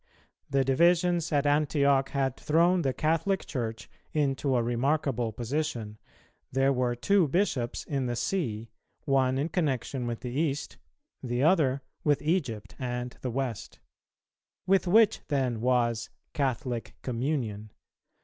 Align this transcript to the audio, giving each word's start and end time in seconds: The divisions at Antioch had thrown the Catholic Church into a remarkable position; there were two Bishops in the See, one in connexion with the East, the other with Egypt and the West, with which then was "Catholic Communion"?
The 0.49 0.63
divisions 0.65 1.31
at 1.31 1.45
Antioch 1.45 2.09
had 2.09 2.35
thrown 2.35 2.81
the 2.81 2.91
Catholic 2.91 3.45
Church 3.45 3.87
into 4.13 4.55
a 4.55 4.63
remarkable 4.63 5.31
position; 5.31 5.99
there 6.51 6.73
were 6.73 6.95
two 6.95 7.27
Bishops 7.27 7.83
in 7.83 8.07
the 8.07 8.15
See, 8.15 8.71
one 9.05 9.37
in 9.37 9.49
connexion 9.49 10.07
with 10.07 10.21
the 10.21 10.31
East, 10.31 10.79
the 11.21 11.43
other 11.43 11.83
with 12.03 12.23
Egypt 12.23 12.73
and 12.79 13.15
the 13.21 13.29
West, 13.29 13.79
with 14.65 14.87
which 14.87 15.19
then 15.27 15.61
was 15.61 16.09
"Catholic 16.33 16.95
Communion"? 17.03 17.69